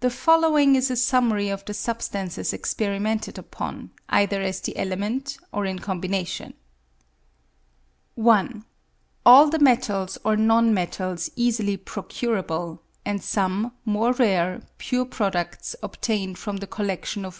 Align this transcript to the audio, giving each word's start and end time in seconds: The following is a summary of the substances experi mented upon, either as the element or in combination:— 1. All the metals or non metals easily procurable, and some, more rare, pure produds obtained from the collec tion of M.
The 0.00 0.10
following 0.10 0.74
is 0.74 0.90
a 0.90 0.96
summary 0.96 1.50
of 1.50 1.64
the 1.66 1.72
substances 1.72 2.52
experi 2.52 3.00
mented 3.00 3.38
upon, 3.38 3.90
either 4.08 4.42
as 4.42 4.58
the 4.60 4.76
element 4.76 5.38
or 5.52 5.64
in 5.64 5.78
combination:— 5.78 6.54
1. 8.16 8.64
All 9.24 9.48
the 9.48 9.60
metals 9.60 10.18
or 10.24 10.34
non 10.34 10.74
metals 10.74 11.30
easily 11.36 11.76
procurable, 11.76 12.80
and 13.04 13.22
some, 13.22 13.70
more 13.84 14.12
rare, 14.14 14.62
pure 14.78 15.04
produds 15.06 15.76
obtained 15.80 16.38
from 16.38 16.56
the 16.56 16.66
collec 16.66 17.04
tion 17.04 17.24
of 17.24 17.34
M. 17.34 17.34